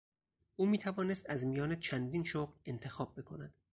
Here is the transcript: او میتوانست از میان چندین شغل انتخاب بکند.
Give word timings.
او 0.55 0.65
میتوانست 0.65 1.29
از 1.29 1.45
میان 1.45 1.79
چندین 1.79 2.23
شغل 2.23 2.53
انتخاب 2.65 3.19
بکند. 3.19 3.53